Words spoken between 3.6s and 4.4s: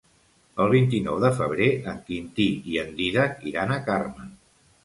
a Carme.